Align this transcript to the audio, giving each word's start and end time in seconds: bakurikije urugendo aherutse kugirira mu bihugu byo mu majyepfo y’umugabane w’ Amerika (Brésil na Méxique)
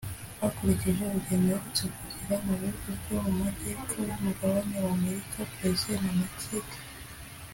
bakurikije 0.41 1.01
urugendo 1.05 1.45
aherutse 1.49 1.83
kugirira 1.95 2.35
mu 2.45 2.53
bihugu 2.59 2.89
byo 3.01 3.17
mu 3.25 3.31
majyepfo 3.39 3.97
y’umugabane 4.09 4.75
w’ 4.85 4.87
Amerika 4.95 5.37
(Brésil 5.53 5.97
na 6.03 6.11
Méxique) 6.19 6.79